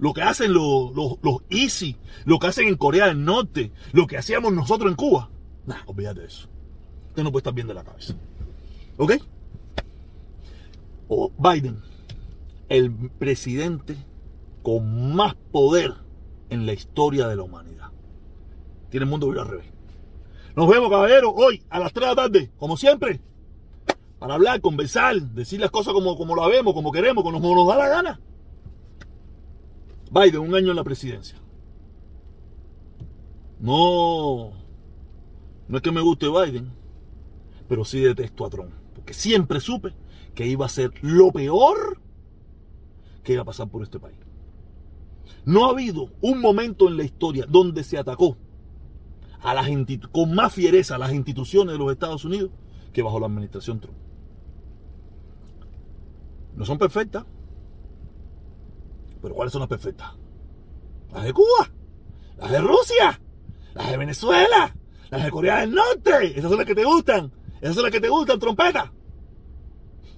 lo 0.00 0.12
que 0.12 0.22
hacen 0.22 0.52
los, 0.52 0.92
los, 0.96 1.18
los 1.22 1.42
Easy, 1.48 1.96
lo 2.24 2.40
que 2.40 2.48
hacen 2.48 2.66
en 2.66 2.76
Corea 2.76 3.06
del 3.06 3.24
Norte, 3.24 3.70
lo 3.92 4.08
que 4.08 4.18
hacíamos 4.18 4.52
nosotros 4.52 4.90
en 4.90 4.96
Cuba. 4.96 5.30
Nah, 5.66 5.82
olvídate 5.86 6.20
de 6.20 6.26
eso. 6.26 6.48
Usted 7.08 7.22
no 7.22 7.30
puede 7.30 7.40
estar 7.40 7.54
bien 7.54 7.66
de 7.66 7.74
la 7.74 7.84
cabeza. 7.84 8.14
¿Ok? 8.96 9.12
O 11.08 11.30
Biden, 11.38 11.82
el 12.68 12.90
presidente 13.18 13.96
con 14.62 15.14
más 15.14 15.34
poder 15.52 15.94
en 16.50 16.66
la 16.66 16.72
historia 16.72 17.28
de 17.28 17.36
la 17.36 17.42
humanidad. 17.42 17.90
Tiene 18.90 19.04
el 19.04 19.10
mundo 19.10 19.28
vivo 19.28 19.42
al 19.42 19.48
revés. 19.48 19.66
Nos 20.56 20.68
vemos, 20.68 20.88
caballeros, 20.88 21.32
hoy 21.34 21.62
a 21.68 21.80
las 21.80 21.92
3 21.92 22.08
de 22.08 22.14
la 22.14 22.22
tarde, 22.22 22.50
como 22.58 22.76
siempre, 22.76 23.20
para 24.18 24.34
hablar, 24.34 24.60
conversar, 24.60 25.20
decir 25.20 25.60
las 25.60 25.70
cosas 25.70 25.92
como, 25.92 26.16
como 26.16 26.34
vemos, 26.48 26.74
como 26.74 26.92
queremos, 26.92 27.24
como 27.24 27.38
nos 27.40 27.66
da 27.66 27.76
la 27.76 27.88
gana. 27.88 28.20
Biden, 30.10 30.40
un 30.40 30.54
año 30.54 30.70
en 30.70 30.76
la 30.76 30.84
presidencia. 30.84 31.38
No, 33.58 34.52
no 35.68 35.76
es 35.76 35.82
que 35.82 35.92
me 35.92 36.00
guste 36.00 36.28
Biden, 36.28 36.72
pero 37.68 37.84
sí 37.84 38.00
detesto 38.00 38.44
a 38.44 38.50
Trump, 38.50 38.72
porque 38.94 39.14
siempre 39.14 39.60
supe 39.60 39.94
que 40.34 40.46
iba 40.46 40.66
a 40.66 40.68
ser 40.68 40.92
lo 41.02 41.32
peor 41.32 42.00
que 43.22 43.32
iba 43.32 43.42
a 43.42 43.46
pasar 43.46 43.68
por 43.68 43.82
este 43.82 43.98
país. 43.98 44.18
No 45.44 45.66
ha 45.66 45.70
habido 45.70 46.10
un 46.20 46.40
momento 46.40 46.88
en 46.88 46.96
la 46.96 47.04
historia 47.04 47.46
donde 47.48 47.84
se 47.84 47.98
atacó 47.98 48.36
a 49.44 49.54
con 50.10 50.34
más 50.34 50.54
fiereza 50.54 50.94
a 50.94 50.98
las 50.98 51.12
instituciones 51.12 51.72
de 51.72 51.78
los 51.78 51.92
Estados 51.92 52.24
Unidos 52.24 52.50
que 52.92 53.02
bajo 53.02 53.20
la 53.20 53.26
administración 53.26 53.78
Trump. 53.78 53.98
No 56.56 56.64
son 56.64 56.78
perfectas, 56.78 57.26
pero 59.20 59.34
¿cuáles 59.34 59.52
son 59.52 59.60
las 59.60 59.68
perfectas? 59.68 60.12
Las 61.12 61.24
de 61.24 61.32
Cuba, 61.34 61.70
las 62.38 62.50
de 62.50 62.60
Rusia, 62.60 63.20
las 63.74 63.90
de 63.90 63.96
Venezuela, 63.98 64.74
las 65.16 65.24
de 65.24 65.30
Corea 65.30 65.60
del 65.60 65.72
Norte. 65.72 66.38
Esas 66.38 66.50
son 66.50 66.58
las 66.58 66.66
que 66.66 66.74
te 66.74 66.84
gustan. 66.84 67.32
Esas 67.60 67.74
son 67.74 67.84
las 67.84 67.92
que 67.92 68.00
te 68.00 68.08
gustan, 68.08 68.38
trompeta. 68.38 68.92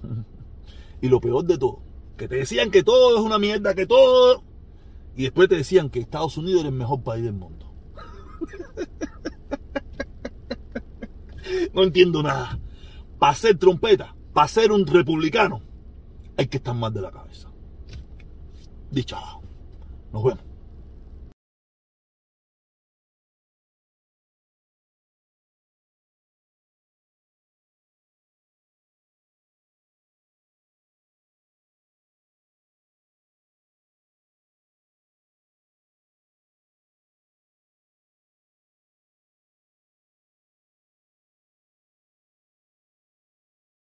y 1.01 1.07
lo 1.07 1.21
peor 1.21 1.45
de 1.45 1.57
todo, 1.57 1.79
que 2.17 2.27
te 2.27 2.35
decían 2.35 2.71
que 2.71 2.83
todo 2.83 3.17
es 3.17 3.23
una 3.23 3.39
mierda, 3.39 3.73
que 3.73 3.85
todo... 3.85 4.43
Y 5.15 5.23
después 5.23 5.49
te 5.49 5.55
decían 5.55 5.89
que 5.89 5.99
Estados 5.99 6.37
Unidos 6.37 6.61
era 6.61 6.69
el 6.69 6.75
mejor 6.75 7.01
país 7.01 7.23
del 7.23 7.33
mundo. 7.33 7.65
No 11.73 11.83
entiendo 11.83 12.21
nada. 12.21 12.59
Para 13.19 13.33
ser 13.33 13.57
trompeta, 13.57 14.15
para 14.33 14.47
ser 14.47 14.71
un 14.71 14.85
republicano, 14.85 15.61
hay 16.35 16.47
que 16.47 16.57
estar 16.57 16.75
más 16.75 16.93
de 16.93 17.01
la 17.01 17.11
cabeza. 17.11 17.49
Dicho. 18.91 19.17
Nos 20.11 20.23
vemos. 20.23 20.46